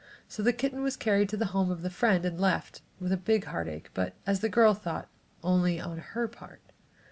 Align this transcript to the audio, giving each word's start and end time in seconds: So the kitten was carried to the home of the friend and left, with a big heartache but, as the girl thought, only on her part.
So 0.27 0.41
the 0.41 0.51
kitten 0.51 0.81
was 0.81 0.97
carried 0.97 1.29
to 1.29 1.37
the 1.37 1.45
home 1.53 1.69
of 1.69 1.83
the 1.83 1.91
friend 1.91 2.25
and 2.25 2.41
left, 2.41 2.81
with 2.99 3.11
a 3.11 3.17
big 3.17 3.43
heartache 3.45 3.91
but, 3.93 4.15
as 4.25 4.39
the 4.39 4.49
girl 4.49 4.73
thought, 4.73 5.07
only 5.43 5.79
on 5.79 5.99
her 5.99 6.27
part. 6.27 6.71